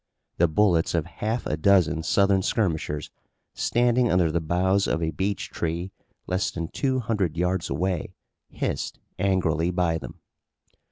The 0.37 0.47
bullets 0.47 0.95
of 0.95 1.05
half 1.21 1.45
a 1.45 1.55
dozen 1.55 2.01
Southern 2.01 2.41
skirmishers, 2.41 3.11
standing 3.53 4.11
under 4.11 4.31
the 4.31 4.41
boughs 4.41 4.87
of 4.87 5.03
a 5.03 5.11
beech 5.11 5.51
tree 5.51 5.91
less 6.25 6.49
than 6.49 6.69
two 6.69 7.01
hundred 7.01 7.37
yards 7.37 7.69
away, 7.69 8.15
hissed 8.49 8.97
angrily 9.19 9.69
by 9.69 9.99
them. 9.99 10.15